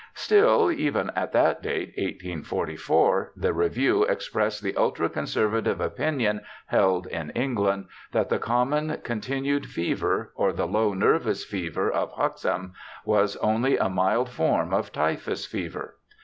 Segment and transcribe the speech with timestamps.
[0.15, 7.29] Still, even at that date, 1844, the Review expressed the ultra conservative opinion held in
[7.35, 12.73] England, that the common continued fever, or the low nervous fever of Huxham,
[13.05, 15.97] was only a mild form of typhus fever.